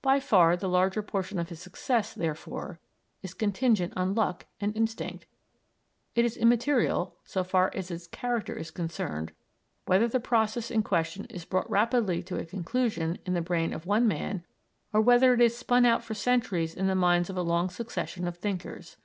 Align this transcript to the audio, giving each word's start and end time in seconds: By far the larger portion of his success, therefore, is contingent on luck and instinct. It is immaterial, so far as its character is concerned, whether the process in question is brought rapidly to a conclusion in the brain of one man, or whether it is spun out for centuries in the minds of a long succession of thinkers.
By 0.00 0.20
far 0.20 0.56
the 0.56 0.70
larger 0.70 1.02
portion 1.02 1.38
of 1.38 1.50
his 1.50 1.60
success, 1.60 2.14
therefore, 2.14 2.80
is 3.20 3.34
contingent 3.34 3.92
on 3.94 4.14
luck 4.14 4.46
and 4.58 4.74
instinct. 4.74 5.26
It 6.14 6.24
is 6.24 6.38
immaterial, 6.38 7.18
so 7.24 7.44
far 7.44 7.70
as 7.74 7.90
its 7.90 8.06
character 8.06 8.54
is 8.56 8.70
concerned, 8.70 9.32
whether 9.84 10.08
the 10.08 10.18
process 10.18 10.70
in 10.70 10.82
question 10.82 11.26
is 11.26 11.44
brought 11.44 11.68
rapidly 11.68 12.22
to 12.22 12.38
a 12.38 12.46
conclusion 12.46 13.18
in 13.26 13.34
the 13.34 13.42
brain 13.42 13.74
of 13.74 13.84
one 13.84 14.08
man, 14.08 14.46
or 14.94 15.02
whether 15.02 15.34
it 15.34 15.42
is 15.42 15.58
spun 15.58 15.84
out 15.84 16.02
for 16.02 16.14
centuries 16.14 16.74
in 16.74 16.86
the 16.86 16.94
minds 16.94 17.28
of 17.28 17.36
a 17.36 17.42
long 17.42 17.68
succession 17.68 18.26
of 18.26 18.38
thinkers. 18.38 18.96